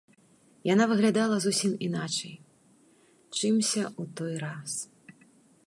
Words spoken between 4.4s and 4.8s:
раз.